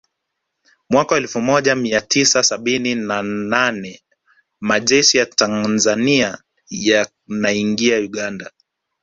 Mwaka 0.89 1.15
elfu 1.15 1.41
moja 1.41 1.75
mia 1.75 2.01
tisa 2.01 2.43
sabini 2.43 2.95
na 2.95 3.21
nane 3.23 4.01
Majeshi 4.59 5.17
ya 5.17 5.25
Tanzania 5.25 6.37
yanaingia 6.69 7.97
Uganda 7.99 8.51